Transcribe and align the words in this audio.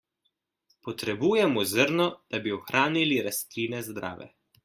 Potrebujemo 0.87 1.65
zrno, 1.73 2.09
da 2.35 2.41
bi 2.47 2.55
ohranili 2.57 3.21
rastline 3.29 3.83
zdrave. 3.91 4.31